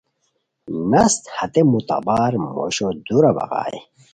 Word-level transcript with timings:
نست 0.91 1.23
ہتے 1.35 1.61
معتبر 1.71 2.31
موشو 2.53 2.87
دُورہ 3.05 3.31
بغائے 3.37 3.77